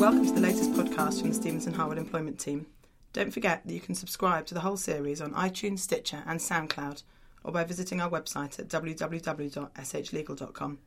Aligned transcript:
welcome 0.00 0.24
to 0.24 0.32
the 0.32 0.40
latest 0.40 0.72
podcast 0.72 1.20
from 1.20 1.28
the 1.28 1.34
Stephenson 1.34 1.74
Harwood 1.74 1.98
Employment 1.98 2.38
Team. 2.38 2.64
Don't 3.12 3.34
forget 3.34 3.66
that 3.66 3.74
you 3.74 3.80
can 3.80 3.94
subscribe 3.94 4.46
to 4.46 4.54
the 4.54 4.60
whole 4.60 4.78
series 4.78 5.20
on 5.20 5.34
iTunes, 5.34 5.80
Stitcher, 5.80 6.22
and 6.26 6.40
SoundCloud, 6.40 7.02
or 7.44 7.52
by 7.52 7.64
visiting 7.64 8.00
our 8.00 8.08
website 8.08 8.58
at 8.58 8.68
www.shlegal.com. 8.68 10.78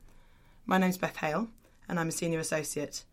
My 0.66 0.78
name's 0.78 0.98
Beth 0.98 1.16
Hale, 1.18 1.46
and 1.88 2.00
I'm 2.00 2.08
a 2.08 2.12
senior 2.12 2.40
associate. 2.40 3.04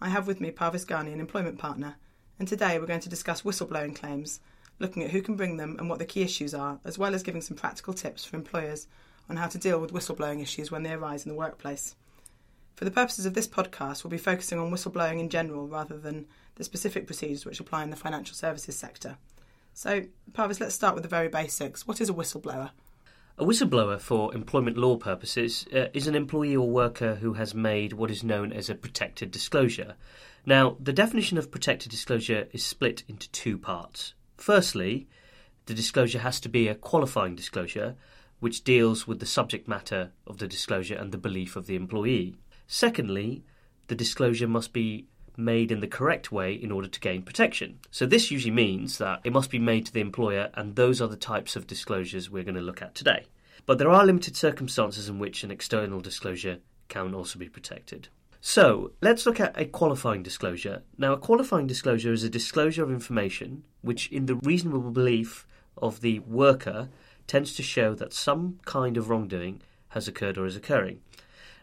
I 0.00 0.08
have 0.08 0.26
with 0.26 0.40
me 0.40 0.50
Parvis 0.50 0.86
Ghani, 0.86 1.12
an 1.12 1.20
employment 1.20 1.58
partner, 1.58 1.96
and 2.38 2.48
today 2.48 2.78
we're 2.78 2.86
going 2.86 3.00
to 3.00 3.10
discuss 3.10 3.42
whistleblowing 3.42 3.94
claims, 3.94 4.40
looking 4.78 5.02
at 5.02 5.10
who 5.10 5.20
can 5.20 5.36
bring 5.36 5.58
them 5.58 5.76
and 5.78 5.90
what 5.90 5.98
the 5.98 6.06
key 6.06 6.22
issues 6.22 6.54
are, 6.54 6.80
as 6.86 6.96
well 6.96 7.14
as 7.14 7.22
giving 7.22 7.42
some 7.42 7.58
practical 7.58 7.92
tips 7.92 8.24
for 8.24 8.36
employers 8.36 8.86
on 9.28 9.36
how 9.36 9.48
to 9.48 9.58
deal 9.58 9.78
with 9.78 9.92
whistleblowing 9.92 10.40
issues 10.40 10.70
when 10.70 10.84
they 10.84 10.94
arise 10.94 11.26
in 11.26 11.30
the 11.30 11.38
workplace. 11.38 11.96
For 12.76 12.84
the 12.84 12.90
purposes 12.90 13.26
of 13.26 13.34
this 13.34 13.48
podcast, 13.48 14.04
we'll 14.04 14.10
be 14.10 14.18
focusing 14.18 14.58
on 14.58 14.70
whistleblowing 14.70 15.20
in 15.20 15.28
general 15.28 15.66
rather 15.66 15.98
than 15.98 16.26
the 16.54 16.64
specific 16.64 17.06
procedures 17.06 17.44
which 17.44 17.60
apply 17.60 17.82
in 17.82 17.90
the 17.90 17.96
financial 17.96 18.34
services 18.34 18.76
sector. 18.76 19.18
So, 19.74 20.04
Parvis, 20.32 20.60
let's 20.60 20.74
start 20.74 20.94
with 20.94 21.02
the 21.02 21.08
very 21.08 21.28
basics. 21.28 21.86
What 21.86 22.00
is 22.00 22.08
a 22.08 22.14
whistleblower? 22.14 22.70
A 23.38 23.44
whistleblower, 23.44 23.98
for 23.98 24.34
employment 24.34 24.76
law 24.76 24.96
purposes, 24.96 25.66
uh, 25.74 25.86
is 25.94 26.06
an 26.06 26.14
employee 26.14 26.56
or 26.56 26.68
worker 26.68 27.14
who 27.14 27.34
has 27.34 27.54
made 27.54 27.94
what 27.94 28.10
is 28.10 28.22
known 28.22 28.52
as 28.52 28.68
a 28.68 28.74
protected 28.74 29.30
disclosure. 29.30 29.94
Now, 30.44 30.76
the 30.80 30.92
definition 30.92 31.38
of 31.38 31.50
protected 31.50 31.90
disclosure 31.90 32.48
is 32.52 32.64
split 32.64 33.02
into 33.08 33.30
two 33.30 33.56
parts. 33.56 34.14
Firstly, 34.36 35.06
the 35.66 35.74
disclosure 35.74 36.18
has 36.18 36.40
to 36.40 36.48
be 36.48 36.68
a 36.68 36.74
qualifying 36.74 37.34
disclosure, 37.34 37.96
which 38.40 38.64
deals 38.64 39.06
with 39.06 39.20
the 39.20 39.26
subject 39.26 39.68
matter 39.68 40.12
of 40.26 40.38
the 40.38 40.48
disclosure 40.48 40.96
and 40.96 41.12
the 41.12 41.18
belief 41.18 41.56
of 41.56 41.66
the 41.66 41.76
employee. 41.76 42.36
Secondly, 42.72 43.42
the 43.88 43.96
disclosure 43.96 44.46
must 44.46 44.72
be 44.72 45.08
made 45.36 45.72
in 45.72 45.80
the 45.80 45.88
correct 45.88 46.30
way 46.30 46.54
in 46.54 46.70
order 46.70 46.86
to 46.86 47.00
gain 47.00 47.20
protection. 47.20 47.80
So, 47.90 48.06
this 48.06 48.30
usually 48.30 48.52
means 48.52 48.98
that 48.98 49.22
it 49.24 49.32
must 49.32 49.50
be 49.50 49.58
made 49.58 49.86
to 49.86 49.92
the 49.92 50.00
employer, 50.00 50.50
and 50.54 50.76
those 50.76 51.00
are 51.02 51.08
the 51.08 51.16
types 51.16 51.56
of 51.56 51.66
disclosures 51.66 52.30
we're 52.30 52.44
going 52.44 52.54
to 52.54 52.60
look 52.60 52.80
at 52.80 52.94
today. 52.94 53.26
But 53.66 53.78
there 53.78 53.90
are 53.90 54.06
limited 54.06 54.36
circumstances 54.36 55.08
in 55.08 55.18
which 55.18 55.42
an 55.42 55.50
external 55.50 56.00
disclosure 56.00 56.58
can 56.86 57.12
also 57.12 57.40
be 57.40 57.48
protected. 57.48 58.06
So, 58.40 58.92
let's 59.00 59.26
look 59.26 59.40
at 59.40 59.60
a 59.60 59.64
qualifying 59.64 60.22
disclosure. 60.22 60.84
Now, 60.96 61.14
a 61.14 61.18
qualifying 61.18 61.66
disclosure 61.66 62.12
is 62.12 62.22
a 62.22 62.30
disclosure 62.30 62.84
of 62.84 62.92
information 62.92 63.64
which, 63.80 64.12
in 64.12 64.26
the 64.26 64.36
reasonable 64.36 64.92
belief 64.92 65.44
of 65.76 66.02
the 66.02 66.20
worker, 66.20 66.88
tends 67.26 67.52
to 67.54 67.64
show 67.64 67.96
that 67.96 68.12
some 68.12 68.60
kind 68.64 68.96
of 68.96 69.10
wrongdoing 69.10 69.60
has 69.88 70.06
occurred 70.06 70.38
or 70.38 70.46
is 70.46 70.54
occurring. 70.54 71.00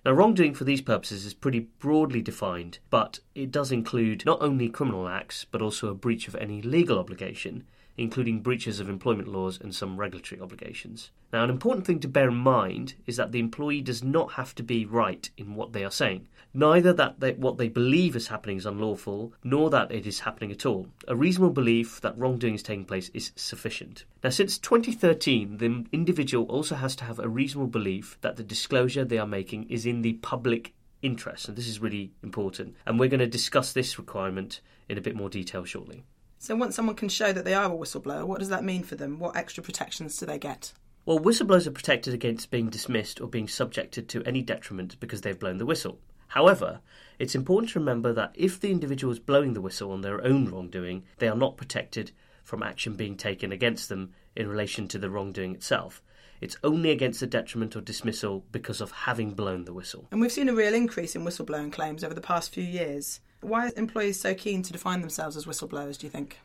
Now, 0.07 0.13
wrongdoing 0.13 0.53
for 0.53 0.63
these 0.63 0.79
purposes 0.79 1.25
is 1.25 1.33
pretty 1.33 1.59
broadly 1.59 2.21
defined, 2.21 2.79
but 2.89 3.19
it 3.35 3.51
does 3.51 3.73
include 3.73 4.25
not 4.25 4.41
only 4.41 4.69
criminal 4.69 5.09
acts, 5.09 5.45
but 5.51 5.61
also 5.61 5.89
a 5.89 5.93
breach 5.93 6.29
of 6.29 6.35
any 6.35 6.61
legal 6.61 6.97
obligation, 6.97 7.65
including 7.97 8.41
breaches 8.41 8.79
of 8.79 8.89
employment 8.89 9.27
laws 9.27 9.59
and 9.59 9.73
some 9.73 9.97
regulatory 9.97 10.39
obligations. 10.39 11.11
Now, 11.33 11.43
an 11.43 11.49
important 11.49 11.85
thing 11.85 11.99
to 12.01 12.07
bear 12.07 12.29
in 12.29 12.35
mind 12.35 12.93
is 13.05 13.17
that 13.17 13.31
the 13.31 13.39
employee 13.39 13.81
does 13.81 14.03
not 14.03 14.33
have 14.33 14.55
to 14.55 14.63
be 14.63 14.85
right 14.85 15.29
in 15.35 15.55
what 15.55 15.73
they 15.73 15.83
are 15.83 15.91
saying. 15.91 16.27
Neither 16.53 16.93
that 16.93 17.19
they, 17.19 17.33
what 17.33 17.57
they 17.57 17.67
believe 17.67 18.15
is 18.15 18.27
happening 18.27 18.57
is 18.57 18.65
unlawful, 18.65 19.33
nor 19.43 19.69
that 19.71 19.91
it 19.91 20.07
is 20.07 20.21
happening 20.21 20.51
at 20.51 20.65
all. 20.65 20.87
A 21.07 21.15
reasonable 21.15 21.53
belief 21.53 21.99
that 22.01 22.17
wrongdoing 22.17 22.55
is 22.55 22.63
taking 22.63 22.85
place 22.85 23.09
is 23.13 23.31
sufficient. 23.35 24.05
Now, 24.23 24.29
since 24.29 24.57
2013, 24.57 25.57
the 25.57 25.85
individual 25.91 26.45
also 26.45 26.75
has 26.75 26.95
to 26.97 27.03
have 27.03 27.19
a 27.19 27.27
reasonable 27.27 27.67
belief 27.67 28.17
that 28.21 28.37
the 28.37 28.43
disclosure 28.43 29.03
they 29.03 29.17
are 29.17 29.27
making 29.27 29.69
is 29.69 29.85
in 29.85 30.01
the 30.01 30.13
public 30.13 30.73
interest, 31.01 31.47
and 31.47 31.57
this 31.57 31.67
is 31.67 31.79
really 31.79 32.11
important. 32.23 32.75
And 32.85 32.99
we're 32.99 33.09
going 33.09 33.19
to 33.19 33.27
discuss 33.27 33.73
this 33.73 33.99
requirement 33.99 34.61
in 34.89 34.97
a 34.97 35.01
bit 35.01 35.15
more 35.15 35.29
detail 35.29 35.65
shortly. 35.65 36.03
So, 36.39 36.55
once 36.55 36.75
someone 36.75 36.95
can 36.95 37.09
show 37.09 37.33
that 37.33 37.45
they 37.45 37.53
are 37.53 37.65
a 37.65 37.75
whistleblower, 37.75 38.25
what 38.25 38.39
does 38.39 38.49
that 38.49 38.63
mean 38.63 38.83
for 38.83 38.95
them? 38.95 39.19
What 39.19 39.35
extra 39.35 39.63
protections 39.63 40.17
do 40.17 40.25
they 40.25 40.37
get? 40.37 40.73
Well, 41.05 41.19
whistleblowers 41.19 41.67
are 41.67 41.71
protected 41.71 42.13
against 42.13 42.51
being 42.51 42.69
dismissed 42.69 43.21
or 43.21 43.27
being 43.27 43.47
subjected 43.47 44.09
to 44.09 44.23
any 44.23 44.41
detriment 44.41 44.99
because 44.99 45.21
they've 45.21 45.39
blown 45.39 45.57
the 45.57 45.65
whistle. 45.65 45.99
However, 46.27 46.81
it's 47.17 47.35
important 47.35 47.71
to 47.71 47.79
remember 47.79 48.11
that 48.13 48.33
if 48.35 48.59
the 48.59 48.71
individual 48.71 49.13
is 49.13 49.19
blowing 49.19 49.53
the 49.53 49.61
whistle 49.61 49.91
on 49.91 50.01
their 50.01 50.23
own 50.23 50.51
wrongdoing, 50.51 51.03
they 51.19 51.29
are 51.29 51.35
not 51.35 51.57
protected 51.57 52.11
from 52.43 52.61
action 52.61 52.95
being 52.95 53.15
taken 53.15 53.51
against 53.51 53.89
them 53.89 54.13
in 54.35 54.47
relation 54.47 54.87
to 54.89 54.99
the 54.99 55.09
wrongdoing 55.09 55.55
itself. 55.55 56.03
It's 56.39 56.57
only 56.63 56.91
against 56.91 57.19
the 57.19 57.27
detriment 57.27 57.75
or 57.75 57.81
dismissal 57.81 58.45
because 58.51 58.81
of 58.81 58.91
having 58.91 59.33
blown 59.33 59.65
the 59.65 59.73
whistle. 59.73 60.07
And 60.11 60.21
we've 60.21 60.31
seen 60.31 60.49
a 60.49 60.53
real 60.53 60.73
increase 60.73 61.15
in 61.15 61.23
whistleblowing 61.23 61.71
claims 61.71 62.03
over 62.03 62.13
the 62.13 62.21
past 62.21 62.53
few 62.53 62.63
years. 62.63 63.21
Why 63.41 63.67
are 63.67 63.71
employees 63.77 64.19
so 64.19 64.33
keen 64.33 64.63
to 64.63 64.73
define 64.73 65.01
themselves 65.01 65.37
as 65.37 65.45
whistleblowers, 65.45 65.97
do 65.97 66.07
you 66.07 66.11
think? 66.11 66.39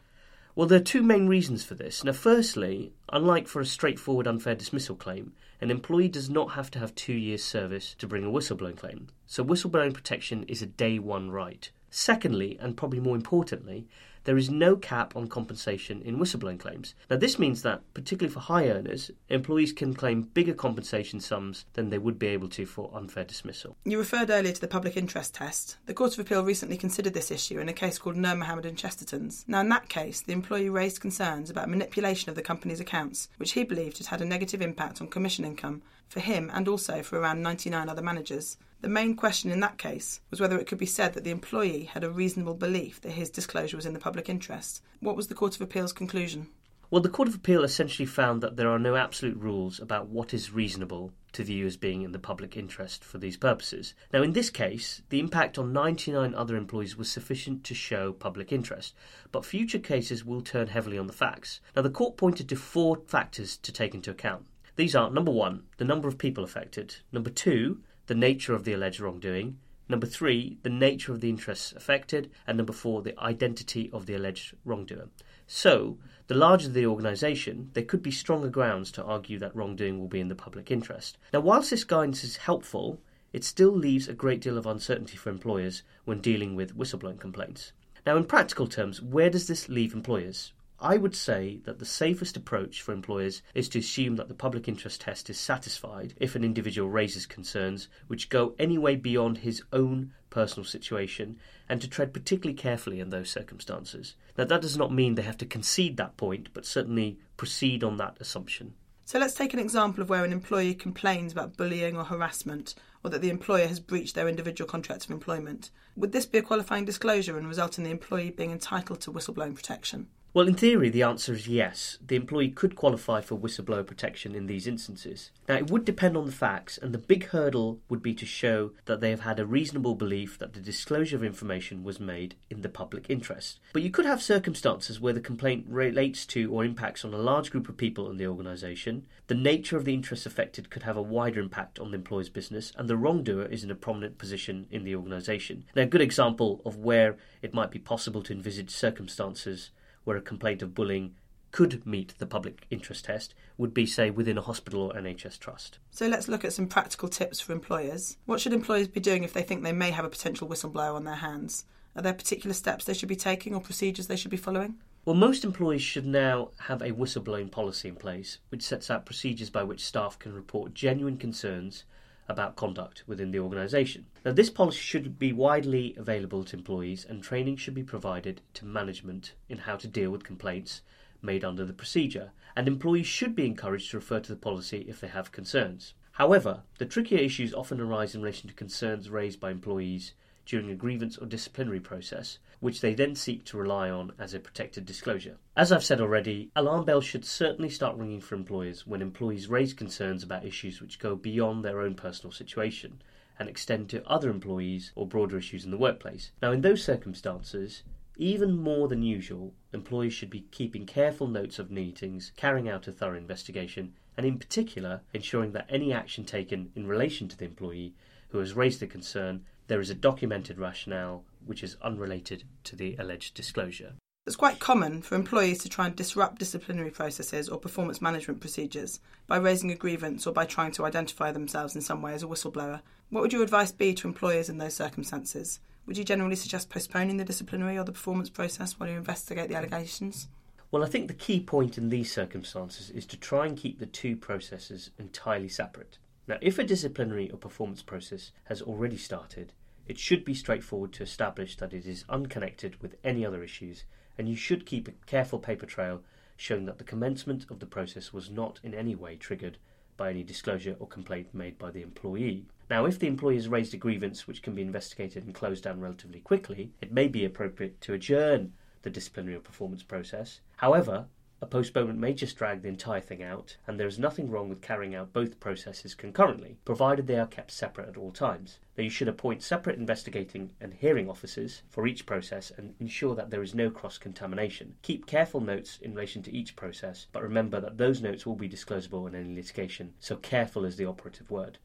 Well, 0.54 0.66
there 0.66 0.80
are 0.80 0.84
two 0.84 1.02
main 1.02 1.28
reasons 1.28 1.64
for 1.64 1.74
this. 1.74 2.04
Now, 2.04 2.12
firstly, 2.12 2.92
unlike 3.10 3.48
for 3.48 3.60
a 3.60 3.66
straightforward 3.66 4.26
unfair 4.26 4.54
dismissal 4.54 4.96
claim, 4.96 5.32
an 5.62 5.70
employee 5.70 6.08
does 6.08 6.28
not 6.28 6.52
have 6.52 6.70
to 6.72 6.78
have 6.78 6.94
two 6.94 7.14
years' 7.14 7.42
service 7.42 7.94
to 7.98 8.06
bring 8.06 8.24
a 8.24 8.30
whistleblowing 8.30 8.76
claim. 8.76 9.08
So, 9.26 9.42
whistleblowing 9.42 9.94
protection 9.94 10.44
is 10.44 10.60
a 10.60 10.66
day 10.66 10.98
one 10.98 11.30
right. 11.30 11.70
Secondly, 11.94 12.56
and 12.58 12.74
probably 12.74 13.00
more 13.00 13.14
importantly, 13.14 13.86
there 14.24 14.38
is 14.38 14.48
no 14.48 14.76
cap 14.76 15.14
on 15.14 15.26
compensation 15.26 16.00
in 16.02 16.18
whistleblowing 16.18 16.58
claims. 16.58 16.94
Now, 17.10 17.16
this 17.16 17.38
means 17.38 17.60
that, 17.62 17.82
particularly 17.92 18.32
for 18.32 18.40
high 18.40 18.68
earners, 18.68 19.10
employees 19.28 19.74
can 19.74 19.92
claim 19.92 20.22
bigger 20.22 20.54
compensation 20.54 21.20
sums 21.20 21.66
than 21.74 21.90
they 21.90 21.98
would 21.98 22.18
be 22.18 22.28
able 22.28 22.48
to 22.50 22.64
for 22.64 22.90
unfair 22.94 23.24
dismissal. 23.24 23.76
You 23.84 23.98
referred 23.98 24.30
earlier 24.30 24.52
to 24.52 24.60
the 24.60 24.68
public 24.68 24.96
interest 24.96 25.34
test. 25.34 25.76
The 25.84 25.92
Court 25.92 26.14
of 26.14 26.20
Appeal 26.20 26.44
recently 26.44 26.78
considered 26.78 27.12
this 27.12 27.30
issue 27.30 27.58
in 27.58 27.68
a 27.68 27.74
case 27.74 27.98
called 27.98 28.16
Nurmohamed 28.16 28.64
and 28.64 28.78
Chesterton's. 28.78 29.44
Now, 29.46 29.60
in 29.60 29.68
that 29.68 29.90
case, 29.90 30.22
the 30.22 30.32
employee 30.32 30.70
raised 30.70 31.00
concerns 31.00 31.50
about 31.50 31.68
manipulation 31.68 32.30
of 32.30 32.36
the 32.36 32.42
company's 32.42 32.80
accounts, 32.80 33.28
which 33.36 33.52
he 33.52 33.64
believed 33.64 33.98
had 33.98 34.06
had 34.06 34.22
a 34.22 34.24
negative 34.24 34.62
impact 34.62 35.02
on 35.02 35.08
commission 35.08 35.44
income 35.44 35.82
for 36.08 36.20
him 36.20 36.50
and 36.54 36.68
also 36.68 37.02
for 37.02 37.18
around 37.18 37.42
99 37.42 37.88
other 37.88 38.02
managers. 38.02 38.56
The 38.82 38.88
main 38.88 39.14
question 39.14 39.52
in 39.52 39.60
that 39.60 39.78
case 39.78 40.20
was 40.28 40.40
whether 40.40 40.58
it 40.58 40.66
could 40.66 40.78
be 40.78 40.86
said 40.86 41.14
that 41.14 41.22
the 41.22 41.30
employee 41.30 41.84
had 41.84 42.02
a 42.02 42.10
reasonable 42.10 42.54
belief 42.54 43.00
that 43.02 43.12
his 43.12 43.30
disclosure 43.30 43.76
was 43.76 43.86
in 43.86 43.92
the 43.92 44.00
public 44.00 44.28
interest. 44.28 44.82
What 44.98 45.14
was 45.14 45.28
the 45.28 45.36
Court 45.36 45.54
of 45.54 45.60
Appeal's 45.60 45.92
conclusion? 45.92 46.48
Well, 46.90 47.00
the 47.00 47.08
Court 47.08 47.28
of 47.28 47.36
Appeal 47.36 47.62
essentially 47.62 48.06
found 48.06 48.42
that 48.42 48.56
there 48.56 48.68
are 48.68 48.80
no 48.80 48.96
absolute 48.96 49.36
rules 49.36 49.78
about 49.78 50.08
what 50.08 50.34
is 50.34 50.50
reasonable 50.50 51.12
to 51.30 51.44
view 51.44 51.64
as 51.64 51.76
being 51.76 52.02
in 52.02 52.10
the 52.10 52.18
public 52.18 52.56
interest 52.56 53.04
for 53.04 53.18
these 53.18 53.36
purposes. 53.36 53.94
Now, 54.12 54.22
in 54.22 54.32
this 54.32 54.50
case, 54.50 55.00
the 55.10 55.20
impact 55.20 55.58
on 55.58 55.72
99 55.72 56.34
other 56.34 56.56
employees 56.56 56.96
was 56.96 57.08
sufficient 57.08 57.62
to 57.62 57.74
show 57.74 58.12
public 58.12 58.50
interest, 58.50 58.96
but 59.30 59.44
future 59.44 59.78
cases 59.78 60.24
will 60.24 60.42
turn 60.42 60.66
heavily 60.66 60.98
on 60.98 61.06
the 61.06 61.12
facts. 61.12 61.60
Now, 61.76 61.82
the 61.82 61.88
court 61.88 62.16
pointed 62.16 62.48
to 62.48 62.56
four 62.56 63.00
factors 63.06 63.56
to 63.58 63.70
take 63.70 63.94
into 63.94 64.10
account. 64.10 64.44
These 64.74 64.96
are 64.96 65.08
number 65.08 65.30
one, 65.30 65.62
the 65.76 65.84
number 65.84 66.08
of 66.08 66.18
people 66.18 66.42
affected, 66.42 66.96
number 67.12 67.30
two, 67.30 67.80
the 68.12 68.18
nature 68.18 68.52
of 68.52 68.64
the 68.64 68.74
alleged 68.74 69.00
wrongdoing, 69.00 69.56
number 69.88 70.06
three, 70.06 70.58
the 70.64 70.68
nature 70.68 71.12
of 71.12 71.22
the 71.22 71.30
interests 71.30 71.72
affected, 71.72 72.30
and 72.46 72.58
number 72.58 72.74
four, 72.74 73.00
the 73.00 73.18
identity 73.18 73.88
of 73.90 74.04
the 74.04 74.12
alleged 74.12 74.54
wrongdoer. 74.66 75.08
So, 75.46 75.96
the 76.26 76.34
larger 76.34 76.68
the 76.68 76.84
organisation, 76.84 77.70
there 77.72 77.84
could 77.84 78.02
be 78.02 78.10
stronger 78.10 78.50
grounds 78.50 78.92
to 78.92 79.02
argue 79.02 79.38
that 79.38 79.56
wrongdoing 79.56 79.98
will 79.98 80.08
be 80.08 80.20
in 80.20 80.28
the 80.28 80.34
public 80.34 80.70
interest. 80.70 81.16
Now, 81.32 81.40
whilst 81.40 81.70
this 81.70 81.84
guidance 81.84 82.22
is 82.22 82.36
helpful, 82.36 83.00
it 83.32 83.44
still 83.44 83.72
leaves 83.72 84.08
a 84.08 84.12
great 84.12 84.42
deal 84.42 84.58
of 84.58 84.66
uncertainty 84.66 85.16
for 85.16 85.30
employers 85.30 85.82
when 86.04 86.20
dealing 86.20 86.54
with 86.54 86.76
whistleblowing 86.76 87.18
complaints. 87.18 87.72
Now, 88.04 88.18
in 88.18 88.24
practical 88.24 88.66
terms, 88.66 89.00
where 89.00 89.30
does 89.30 89.46
this 89.46 89.70
leave 89.70 89.94
employers? 89.94 90.52
I 90.82 90.96
would 90.96 91.14
say 91.14 91.60
that 91.62 91.78
the 91.78 91.84
safest 91.84 92.36
approach 92.36 92.82
for 92.82 92.92
employers 92.92 93.40
is 93.54 93.68
to 93.68 93.78
assume 93.78 94.16
that 94.16 94.26
the 94.26 94.34
public 94.34 94.66
interest 94.66 95.02
test 95.02 95.30
is 95.30 95.38
satisfied 95.38 96.14
if 96.16 96.34
an 96.34 96.42
individual 96.42 96.90
raises 96.90 97.24
concerns 97.24 97.86
which 98.08 98.28
go 98.28 98.56
any 98.58 98.78
way 98.78 98.96
beyond 98.96 99.38
his 99.38 99.62
own 99.72 100.12
personal 100.28 100.64
situation 100.64 101.38
and 101.68 101.80
to 101.80 101.88
tread 101.88 102.12
particularly 102.12 102.56
carefully 102.56 102.98
in 102.98 103.10
those 103.10 103.30
circumstances. 103.30 104.16
Now, 104.36 104.42
that 104.42 104.60
does 104.60 104.76
not 104.76 104.92
mean 104.92 105.14
they 105.14 105.22
have 105.22 105.38
to 105.38 105.46
concede 105.46 105.98
that 105.98 106.16
point, 106.16 106.48
but 106.52 106.66
certainly 106.66 107.20
proceed 107.36 107.84
on 107.84 107.96
that 107.98 108.16
assumption. 108.18 108.74
So 109.04 109.20
let's 109.20 109.34
take 109.34 109.54
an 109.54 109.60
example 109.60 110.02
of 110.02 110.10
where 110.10 110.24
an 110.24 110.32
employee 110.32 110.74
complains 110.74 111.30
about 111.30 111.56
bullying 111.56 111.96
or 111.96 112.02
harassment, 112.02 112.74
or 113.04 113.10
that 113.10 113.20
the 113.20 113.30
employer 113.30 113.68
has 113.68 113.78
breached 113.78 114.16
their 114.16 114.28
individual 114.28 114.68
contract 114.68 115.04
of 115.04 115.12
employment. 115.12 115.70
Would 115.94 116.10
this 116.10 116.26
be 116.26 116.38
a 116.38 116.42
qualifying 116.42 116.86
disclosure 116.86 117.38
and 117.38 117.46
result 117.46 117.78
in 117.78 117.84
the 117.84 117.90
employee 117.90 118.30
being 118.30 118.50
entitled 118.50 119.00
to 119.02 119.12
whistleblowing 119.12 119.54
protection? 119.54 120.08
Well, 120.34 120.48
in 120.48 120.54
theory, 120.54 120.88
the 120.88 121.02
answer 121.02 121.34
is 121.34 121.46
yes. 121.46 121.98
The 122.00 122.16
employee 122.16 122.48
could 122.48 122.74
qualify 122.74 123.20
for 123.20 123.36
whistleblower 123.36 123.86
protection 123.86 124.34
in 124.34 124.46
these 124.46 124.66
instances. 124.66 125.30
Now, 125.46 125.56
it 125.56 125.70
would 125.70 125.84
depend 125.84 126.16
on 126.16 126.24
the 126.24 126.32
facts, 126.32 126.78
and 126.78 126.94
the 126.94 126.98
big 126.98 127.26
hurdle 127.26 127.80
would 127.90 128.02
be 128.02 128.14
to 128.14 128.24
show 128.24 128.70
that 128.86 129.02
they 129.02 129.10
have 129.10 129.20
had 129.20 129.38
a 129.38 129.44
reasonable 129.44 129.94
belief 129.94 130.38
that 130.38 130.54
the 130.54 130.60
disclosure 130.60 131.16
of 131.16 131.22
information 131.22 131.84
was 131.84 132.00
made 132.00 132.34
in 132.48 132.62
the 132.62 132.70
public 132.70 133.10
interest. 133.10 133.60
But 133.74 133.82
you 133.82 133.90
could 133.90 134.06
have 134.06 134.22
circumstances 134.22 134.98
where 134.98 135.12
the 135.12 135.20
complaint 135.20 135.66
relates 135.68 136.24
to 136.28 136.50
or 136.50 136.64
impacts 136.64 137.04
on 137.04 137.12
a 137.12 137.18
large 137.18 137.50
group 137.50 137.68
of 137.68 137.76
people 137.76 138.08
in 138.08 138.16
the 138.16 138.26
organisation. 138.26 139.04
The 139.26 139.34
nature 139.34 139.76
of 139.76 139.84
the 139.84 139.92
interests 139.92 140.24
affected 140.24 140.70
could 140.70 140.84
have 140.84 140.96
a 140.96 141.02
wider 141.02 141.40
impact 141.40 141.78
on 141.78 141.90
the 141.90 141.98
employer's 141.98 142.30
business, 142.30 142.72
and 142.78 142.88
the 142.88 142.96
wrongdoer 142.96 143.44
is 143.44 143.64
in 143.64 143.70
a 143.70 143.74
prominent 143.74 144.16
position 144.16 144.66
in 144.70 144.84
the 144.84 144.96
organisation. 144.96 145.64
Now, 145.76 145.82
a 145.82 145.86
good 145.86 146.00
example 146.00 146.62
of 146.64 146.78
where 146.78 147.18
it 147.42 147.52
might 147.52 147.70
be 147.70 147.78
possible 147.78 148.22
to 148.22 148.32
envisage 148.32 148.70
circumstances 148.70 149.72
where 150.04 150.16
a 150.16 150.22
complaint 150.22 150.62
of 150.62 150.74
bullying 150.74 151.14
could 151.52 151.86
meet 151.86 152.14
the 152.18 152.26
public 152.26 152.66
interest 152.70 153.04
test 153.04 153.34
would 153.58 153.74
be, 153.74 153.86
say, 153.86 154.10
within 154.10 154.38
a 154.38 154.42
hospital 154.42 154.82
or 154.82 154.94
NHS 154.94 155.38
trust. 155.38 155.78
So 155.90 156.06
let's 156.06 156.26
look 156.26 156.44
at 156.44 156.52
some 156.52 156.66
practical 156.66 157.08
tips 157.08 157.40
for 157.40 157.52
employers. 157.52 158.16
What 158.24 158.40
should 158.40 158.54
employers 158.54 158.88
be 158.88 159.00
doing 159.00 159.22
if 159.22 159.34
they 159.34 159.42
think 159.42 159.62
they 159.62 159.72
may 159.72 159.90
have 159.90 160.06
a 160.06 160.10
potential 160.10 160.48
whistleblower 160.48 160.94
on 160.94 161.04
their 161.04 161.16
hands? 161.16 161.66
Are 161.94 162.02
there 162.02 162.14
particular 162.14 162.54
steps 162.54 162.86
they 162.86 162.94
should 162.94 163.08
be 163.08 163.16
taking 163.16 163.54
or 163.54 163.60
procedures 163.60 164.06
they 164.06 164.16
should 164.16 164.30
be 164.30 164.38
following? 164.38 164.76
Well, 165.04 165.14
most 165.14 165.44
employees 165.44 165.82
should 165.82 166.06
now 166.06 166.50
have 166.58 166.80
a 166.80 166.92
whistleblowing 166.92 167.50
policy 167.50 167.88
in 167.88 167.96
place, 167.96 168.38
which 168.48 168.62
sets 168.62 168.90
out 168.90 169.04
procedures 169.04 169.50
by 169.50 169.64
which 169.64 169.84
staff 169.84 170.18
can 170.18 170.32
report 170.32 170.74
genuine 170.74 171.18
concerns 171.18 171.84
about 172.28 172.56
conduct 172.56 173.04
within 173.06 173.30
the 173.30 173.38
organisation. 173.38 174.06
Now, 174.24 174.32
this 174.32 174.50
policy 174.50 174.78
should 174.78 175.18
be 175.18 175.32
widely 175.32 175.94
available 175.96 176.44
to 176.44 176.56
employees, 176.56 177.04
and 177.04 177.22
training 177.22 177.56
should 177.56 177.74
be 177.74 177.82
provided 177.82 178.40
to 178.54 178.64
management 178.64 179.34
in 179.48 179.58
how 179.58 179.76
to 179.76 179.88
deal 179.88 180.10
with 180.10 180.24
complaints 180.24 180.82
made 181.20 181.44
under 181.44 181.64
the 181.64 181.72
procedure, 181.72 182.32
and 182.56 182.66
employees 182.66 183.06
should 183.06 183.34
be 183.34 183.46
encouraged 183.46 183.90
to 183.90 183.96
refer 183.96 184.20
to 184.20 184.32
the 184.32 184.36
policy 184.36 184.84
if 184.88 185.00
they 185.00 185.08
have 185.08 185.32
concerns. 185.32 185.94
However, 186.12 186.62
the 186.78 186.86
trickier 186.86 187.18
issues 187.18 187.54
often 187.54 187.80
arise 187.80 188.14
in 188.14 188.22
relation 188.22 188.48
to 188.48 188.54
concerns 188.54 189.08
raised 189.08 189.40
by 189.40 189.50
employees 189.50 190.12
during 190.46 190.70
a 190.70 190.74
grievance 190.74 191.16
or 191.18 191.26
disciplinary 191.26 191.80
process, 191.80 192.38
which 192.60 192.80
they 192.80 192.94
then 192.94 193.14
seek 193.14 193.44
to 193.44 193.56
rely 193.56 193.90
on 193.90 194.12
as 194.18 194.34
a 194.34 194.40
protected 194.40 194.86
disclosure. 194.86 195.36
As 195.56 195.72
I've 195.72 195.84
said 195.84 196.00
already, 196.00 196.50
alarm 196.54 196.84
bells 196.84 197.04
should 197.04 197.24
certainly 197.24 197.68
start 197.68 197.96
ringing 197.96 198.20
for 198.20 198.34
employers 198.34 198.86
when 198.86 199.02
employees 199.02 199.48
raise 199.48 199.74
concerns 199.74 200.22
about 200.22 200.44
issues 200.44 200.80
which 200.80 200.98
go 200.98 201.16
beyond 201.16 201.64
their 201.64 201.80
own 201.80 201.94
personal 201.94 202.32
situation 202.32 203.02
and 203.38 203.48
extend 203.48 203.88
to 203.90 204.06
other 204.06 204.30
employees 204.30 204.92
or 204.94 205.06
broader 205.06 205.38
issues 205.38 205.64
in 205.64 205.70
the 205.70 205.78
workplace. 205.78 206.30
Now, 206.40 206.52
in 206.52 206.60
those 206.60 206.84
circumstances, 206.84 207.82
even 208.16 208.56
more 208.56 208.88
than 208.88 209.02
usual, 209.02 209.54
employees 209.72 210.12
should 210.12 210.30
be 210.30 210.46
keeping 210.50 210.86
careful 210.86 211.26
notes 211.26 211.58
of 211.58 211.70
meetings, 211.70 212.30
carrying 212.36 212.68
out 212.68 212.86
a 212.86 212.92
thorough 212.92 213.16
investigation, 213.16 213.94
and 214.16 214.26
in 214.26 214.38
particular, 214.38 215.00
ensuring 215.14 215.52
that 215.52 215.66
any 215.68 215.92
action 215.92 216.24
taken 216.24 216.70
in 216.76 216.86
relation 216.86 217.26
to 217.28 217.36
the 217.36 217.46
employee 217.46 217.94
who 218.28 218.38
has 218.38 218.54
raised 218.54 218.80
the 218.80 218.86
concern 218.86 219.44
there 219.66 219.80
is 219.80 219.90
a 219.90 219.94
documented 219.94 220.58
rationale 220.58 221.24
which 221.44 221.62
is 221.62 221.76
unrelated 221.82 222.44
to 222.64 222.76
the 222.76 222.96
alleged 222.98 223.34
disclosure. 223.34 223.94
It's 224.24 224.36
quite 224.36 224.60
common 224.60 225.02
for 225.02 225.16
employees 225.16 225.58
to 225.60 225.68
try 225.68 225.86
and 225.86 225.96
disrupt 225.96 226.38
disciplinary 226.38 226.90
processes 226.90 227.48
or 227.48 227.58
performance 227.58 228.00
management 228.00 228.40
procedures 228.40 229.00
by 229.26 229.36
raising 229.36 229.72
a 229.72 229.74
grievance 229.74 230.26
or 230.28 230.32
by 230.32 230.44
trying 230.44 230.70
to 230.72 230.84
identify 230.84 231.32
themselves 231.32 231.74
in 231.74 231.80
some 231.80 232.02
way 232.02 232.14
as 232.14 232.22
a 232.22 232.26
whistleblower. 232.26 232.82
What 233.10 233.22
would 233.22 233.32
your 233.32 233.42
advice 233.42 233.72
be 233.72 233.94
to 233.94 234.06
employers 234.06 234.48
in 234.48 234.58
those 234.58 234.74
circumstances? 234.74 235.58
Would 235.86 235.98
you 235.98 236.04
generally 236.04 236.36
suggest 236.36 236.70
postponing 236.70 237.16
the 237.16 237.24
disciplinary 237.24 237.76
or 237.76 237.82
the 237.84 237.90
performance 237.90 238.30
process 238.30 238.78
while 238.78 238.88
you 238.88 238.96
investigate 238.96 239.48
the 239.48 239.56
allegations? 239.56 240.28
Well, 240.70 240.84
I 240.84 240.88
think 240.88 241.08
the 241.08 241.14
key 241.14 241.40
point 241.40 241.76
in 241.76 241.88
these 241.88 242.12
circumstances 242.12 242.90
is 242.90 243.04
to 243.06 243.16
try 243.16 243.46
and 243.46 243.56
keep 243.56 243.80
the 243.80 243.86
two 243.86 244.16
processes 244.16 244.90
entirely 244.98 245.48
separate. 245.48 245.98
Now, 246.28 246.38
if 246.40 246.58
a 246.58 246.64
disciplinary 246.64 247.30
or 247.30 247.36
performance 247.36 247.82
process 247.82 248.30
has 248.44 248.62
already 248.62 248.96
started, 248.96 249.52
it 249.88 249.98
should 249.98 250.24
be 250.24 250.34
straightforward 250.34 250.92
to 250.94 251.02
establish 251.02 251.56
that 251.56 251.72
it 251.72 251.84
is 251.84 252.04
unconnected 252.08 252.80
with 252.80 252.96
any 253.02 253.26
other 253.26 253.42
issues, 253.42 253.84
and 254.16 254.28
you 254.28 254.36
should 254.36 254.64
keep 254.64 254.86
a 254.86 254.92
careful 255.06 255.40
paper 255.40 255.66
trail 255.66 256.02
showing 256.36 256.64
that 256.66 256.78
the 256.78 256.84
commencement 256.84 257.46
of 257.50 257.58
the 257.58 257.66
process 257.66 258.12
was 258.12 258.30
not 258.30 258.60
in 258.62 258.74
any 258.74 258.94
way 258.94 259.16
triggered 259.16 259.58
by 259.96 260.10
any 260.10 260.22
disclosure 260.22 260.76
or 260.78 260.86
complaint 260.86 261.34
made 261.34 261.58
by 261.58 261.70
the 261.70 261.82
employee. 261.82 262.46
Now, 262.70 262.86
if 262.86 262.98
the 262.98 263.08
employee 263.08 263.34
has 263.34 263.48
raised 263.48 263.74
a 263.74 263.76
grievance 263.76 264.26
which 264.26 264.42
can 264.42 264.54
be 264.54 264.62
investigated 264.62 265.24
and 265.24 265.34
closed 265.34 265.64
down 265.64 265.80
relatively 265.80 266.20
quickly, 266.20 266.72
it 266.80 266.92
may 266.92 267.08
be 267.08 267.24
appropriate 267.24 267.80
to 267.82 267.94
adjourn 267.94 268.52
the 268.82 268.90
disciplinary 268.90 269.36
or 269.36 269.40
performance 269.40 269.82
process. 269.82 270.40
However, 270.56 271.06
a 271.42 271.46
postponement 271.46 271.98
may 271.98 272.14
just 272.14 272.36
drag 272.36 272.62
the 272.62 272.68
entire 272.68 273.00
thing 273.00 273.20
out, 273.20 273.56
and 273.66 273.78
there 273.78 273.88
is 273.88 273.98
nothing 273.98 274.30
wrong 274.30 274.48
with 274.48 274.62
carrying 274.62 274.94
out 274.94 275.12
both 275.12 275.40
processes 275.40 275.92
concurrently, 275.92 276.56
provided 276.64 277.08
they 277.08 277.18
are 277.18 277.26
kept 277.26 277.50
separate 277.50 277.88
at 277.88 277.96
all 277.96 278.12
times. 278.12 278.60
Now, 278.78 278.84
you 278.84 278.90
should 278.90 279.08
appoint 279.08 279.42
separate 279.42 279.76
investigating 279.76 280.52
and 280.60 280.72
hearing 280.72 281.10
officers 281.10 281.62
for 281.68 281.88
each 281.88 282.06
process 282.06 282.52
and 282.56 282.76
ensure 282.78 283.16
that 283.16 283.30
there 283.30 283.42
is 283.42 283.56
no 283.56 283.70
cross 283.70 283.98
contamination. 283.98 284.76
Keep 284.82 285.06
careful 285.06 285.40
notes 285.40 285.80
in 285.82 285.96
relation 285.96 286.22
to 286.22 286.32
each 286.32 286.54
process, 286.54 287.08
but 287.10 287.24
remember 287.24 287.60
that 287.60 287.76
those 287.76 288.00
notes 288.00 288.24
will 288.24 288.36
be 288.36 288.48
disclosable 288.48 289.08
in 289.08 289.16
any 289.16 289.34
litigation, 289.34 289.94
so 289.98 290.14
careful 290.14 290.64
is 290.64 290.76
the 290.76 290.86
operative 290.86 291.28
word. 291.28 291.58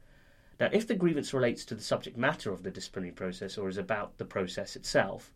Now, 0.60 0.70
if 0.74 0.88
the 0.88 0.96
grievance 0.96 1.36
relates 1.36 1.64
to 1.66 1.76
the 1.76 1.84
subject 1.84 2.18
matter 2.18 2.52
of 2.52 2.64
the 2.64 2.72
disciplinary 2.72 3.14
process 3.14 3.60
or 3.60 3.70
is 3.70 3.78
about 3.78 4.18
the 4.18 4.26
process 4.26 4.76
itself, 4.76 5.32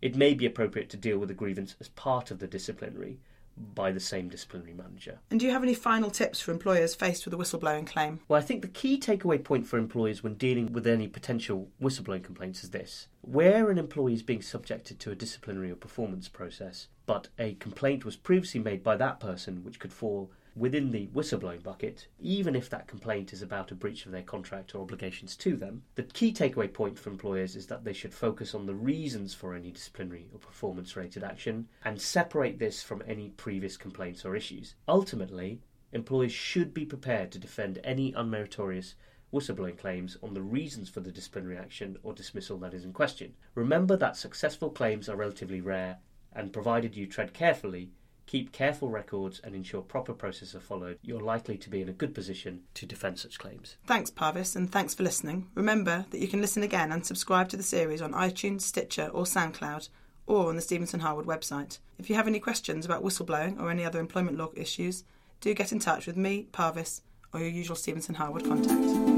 it 0.00 0.16
may 0.16 0.32
be 0.32 0.46
appropriate 0.46 0.88
to 0.88 0.96
deal 0.96 1.18
with 1.18 1.28
the 1.28 1.34
grievance 1.34 1.76
as 1.78 1.88
part 1.88 2.30
of 2.30 2.38
the 2.38 2.48
disciplinary, 2.48 3.20
by 3.56 3.92
the 3.92 4.00
same 4.00 4.28
disciplinary 4.28 4.74
manager. 4.74 5.18
And 5.30 5.38
do 5.38 5.46
you 5.46 5.52
have 5.52 5.62
any 5.62 5.74
final 5.74 6.10
tips 6.10 6.40
for 6.40 6.52
employers 6.52 6.94
faced 6.94 7.24
with 7.24 7.34
a 7.34 7.36
whistleblowing 7.36 7.86
claim? 7.86 8.20
Well, 8.28 8.38
I 8.38 8.42
think 8.42 8.62
the 8.62 8.68
key 8.68 8.98
takeaway 8.98 9.42
point 9.42 9.66
for 9.66 9.78
employers 9.78 10.22
when 10.22 10.34
dealing 10.34 10.72
with 10.72 10.86
any 10.86 11.08
potential 11.08 11.68
whistleblowing 11.80 12.24
complaints 12.24 12.64
is 12.64 12.70
this. 12.70 13.08
Where 13.20 13.70
an 13.70 13.78
employee 13.78 14.14
is 14.14 14.22
being 14.22 14.42
subjected 14.42 14.98
to 15.00 15.10
a 15.10 15.16
disciplinary 15.16 15.70
or 15.70 15.76
performance 15.76 16.28
process, 16.28 16.88
but 17.06 17.28
a 17.38 17.54
complaint 17.54 18.04
was 18.04 18.16
previously 18.16 18.60
made 18.60 18.82
by 18.82 18.96
that 18.96 19.20
person 19.20 19.64
which 19.64 19.78
could 19.78 19.92
fall 19.92 20.30
within 20.54 20.90
the 20.90 21.06
whistleblowing 21.08 21.62
bucket, 21.62 22.06
even 22.20 22.54
if 22.54 22.68
that 22.68 22.86
complaint 22.86 23.32
is 23.32 23.42
about 23.42 23.70
a 23.70 23.74
breach 23.74 24.04
of 24.04 24.12
their 24.12 24.22
contract 24.22 24.74
or 24.74 24.82
obligations 24.82 25.36
to 25.36 25.56
them. 25.56 25.82
The 25.94 26.02
key 26.02 26.32
takeaway 26.32 26.72
point 26.72 26.98
for 26.98 27.10
employers 27.10 27.56
is 27.56 27.66
that 27.68 27.84
they 27.84 27.92
should 27.92 28.12
focus 28.12 28.54
on 28.54 28.66
the 28.66 28.74
reasons 28.74 29.32
for 29.34 29.54
any 29.54 29.70
disciplinary 29.70 30.28
or 30.32 30.38
performance 30.38 30.94
related 30.96 31.24
action 31.24 31.68
and 31.84 32.00
separate 32.00 32.58
this 32.58 32.82
from 32.82 33.02
any 33.06 33.30
previous 33.30 33.76
complaints 33.76 34.24
or 34.24 34.36
issues. 34.36 34.74
Ultimately, 34.86 35.60
employers 35.92 36.32
should 36.32 36.74
be 36.74 36.84
prepared 36.84 37.32
to 37.32 37.38
defend 37.38 37.80
any 37.82 38.12
unmeritorious 38.12 38.94
whistleblowing 39.32 39.78
claims 39.78 40.18
on 40.22 40.34
the 40.34 40.42
reasons 40.42 40.90
for 40.90 41.00
the 41.00 41.12
disciplinary 41.12 41.56
action 41.56 41.96
or 42.02 42.12
dismissal 42.12 42.58
that 42.58 42.74
is 42.74 42.84
in 42.84 42.92
question. 42.92 43.32
Remember 43.54 43.96
that 43.96 44.16
successful 44.16 44.68
claims 44.68 45.08
are 45.08 45.16
relatively 45.16 45.60
rare, 45.60 45.98
and 46.34 46.52
provided 46.52 46.96
you 46.96 47.06
tread 47.06 47.32
carefully, 47.32 47.90
keep 48.26 48.52
careful 48.52 48.88
records 48.88 49.40
and 49.44 49.54
ensure 49.54 49.82
proper 49.82 50.12
processes 50.12 50.54
are 50.54 50.60
followed, 50.60 50.98
you're 51.02 51.20
likely 51.20 51.56
to 51.58 51.70
be 51.70 51.82
in 51.82 51.88
a 51.88 51.92
good 51.92 52.14
position 52.14 52.62
to 52.74 52.86
defend 52.86 53.18
such 53.18 53.38
claims. 53.38 53.76
Thanks, 53.86 54.10
Parvis, 54.10 54.56
and 54.56 54.70
thanks 54.70 54.94
for 54.94 55.02
listening. 55.02 55.48
Remember 55.54 56.06
that 56.10 56.20
you 56.20 56.28
can 56.28 56.40
listen 56.40 56.62
again 56.62 56.92
and 56.92 57.04
subscribe 57.04 57.48
to 57.50 57.56
the 57.56 57.62
series 57.62 58.02
on 58.02 58.12
iTunes, 58.12 58.62
Stitcher, 58.62 59.08
or 59.08 59.24
SoundCloud, 59.24 59.88
or 60.26 60.48
on 60.48 60.56
the 60.56 60.62
Stephenson 60.62 61.00
Harwood 61.00 61.26
website. 61.26 61.78
If 61.98 62.08
you 62.08 62.16
have 62.16 62.28
any 62.28 62.40
questions 62.40 62.86
about 62.86 63.04
whistleblowing 63.04 63.60
or 63.60 63.70
any 63.70 63.84
other 63.84 64.00
employment 64.00 64.38
law 64.38 64.50
issues, 64.54 65.04
do 65.40 65.52
get 65.54 65.72
in 65.72 65.78
touch 65.78 66.06
with 66.06 66.16
me, 66.16 66.48
Parvis, 66.52 67.02
or 67.32 67.40
your 67.40 67.48
usual 67.48 67.76
Stephenson 67.76 68.14
Harwood 68.14 68.44
contact. 68.44 69.11